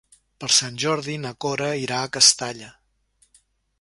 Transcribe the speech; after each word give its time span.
Per 0.43 0.47
Sant 0.55 0.79
Jordi 0.83 1.17
na 1.25 1.33
Cora 1.45 1.67
irà 1.81 1.99
a 2.01 2.09
Castalla. 2.17 2.71